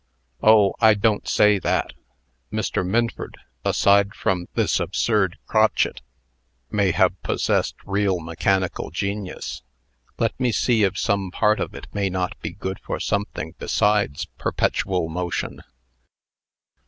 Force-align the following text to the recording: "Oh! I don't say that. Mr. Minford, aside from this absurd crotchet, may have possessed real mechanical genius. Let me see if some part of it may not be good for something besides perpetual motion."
"Oh! 0.41 0.73
I 0.81 0.95
don't 0.95 1.27
say 1.27 1.59
that. 1.59 1.93
Mr. 2.51 2.83
Minford, 2.83 3.37
aside 3.63 4.15
from 4.15 4.47
this 4.55 4.79
absurd 4.79 5.37
crotchet, 5.45 6.01
may 6.71 6.89
have 6.89 7.21
possessed 7.21 7.75
real 7.85 8.19
mechanical 8.19 8.89
genius. 8.89 9.61
Let 10.17 10.39
me 10.39 10.51
see 10.51 10.81
if 10.81 10.97
some 10.97 11.29
part 11.29 11.59
of 11.59 11.75
it 11.75 11.85
may 11.93 12.09
not 12.09 12.33
be 12.41 12.49
good 12.49 12.79
for 12.79 12.99
something 12.99 13.53
besides 13.59 14.25
perpetual 14.39 15.07
motion." 15.07 15.61